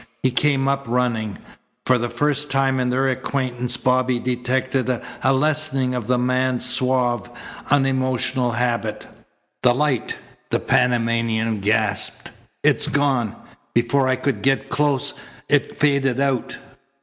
[0.23, 1.37] He came up running.
[1.85, 4.89] For the first time in their acquaintance Bobby detected
[5.21, 7.29] a lessening of the man's suave,
[7.69, 9.05] unemotional habit.
[9.61, 10.15] "The light!"
[10.49, 12.31] the Panamanian gasped.
[12.63, 13.35] "It's gone!
[13.75, 15.13] Before I could get close
[15.47, 16.57] it faded out."